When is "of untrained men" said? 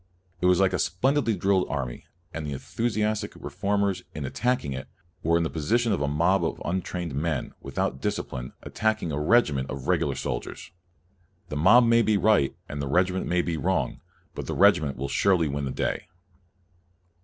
6.43-7.53